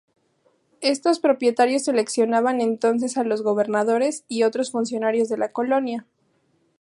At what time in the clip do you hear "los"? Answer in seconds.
3.23-3.43